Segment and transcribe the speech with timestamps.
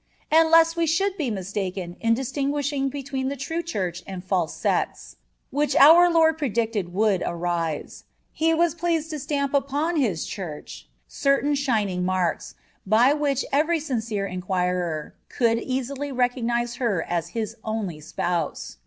[0.31, 4.55] (14) And lest we should be mistaken in distinguishing between the true Church and false
[4.55, 5.15] sects,
[5.51, 11.53] which our Lord predicted would arise, He was pleased to stamp upon His Church certain
[11.53, 18.77] shining marks, by which every sincere inquirer could easily recognize her as His only Spouse.